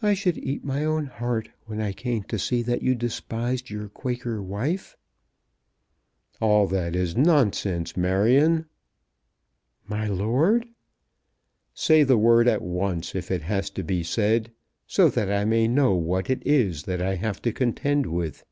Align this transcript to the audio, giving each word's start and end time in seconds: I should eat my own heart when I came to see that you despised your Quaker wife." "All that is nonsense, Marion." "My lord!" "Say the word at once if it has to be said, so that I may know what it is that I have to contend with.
I 0.00 0.14
should 0.14 0.38
eat 0.38 0.64
my 0.64 0.86
own 0.86 1.04
heart 1.04 1.50
when 1.66 1.82
I 1.82 1.92
came 1.92 2.22
to 2.22 2.38
see 2.38 2.62
that 2.62 2.80
you 2.80 2.94
despised 2.94 3.68
your 3.68 3.90
Quaker 3.90 4.42
wife." 4.42 4.96
"All 6.40 6.66
that 6.68 6.96
is 6.96 7.14
nonsense, 7.14 7.94
Marion." 7.94 8.64
"My 9.86 10.06
lord!" 10.08 10.64
"Say 11.74 12.04
the 12.04 12.16
word 12.16 12.48
at 12.48 12.62
once 12.62 13.14
if 13.14 13.30
it 13.30 13.42
has 13.42 13.68
to 13.72 13.82
be 13.82 14.02
said, 14.02 14.50
so 14.86 15.10
that 15.10 15.30
I 15.30 15.44
may 15.44 15.68
know 15.68 15.94
what 15.94 16.30
it 16.30 16.40
is 16.46 16.84
that 16.84 17.02
I 17.02 17.16
have 17.16 17.42
to 17.42 17.52
contend 17.52 18.06
with. 18.06 18.46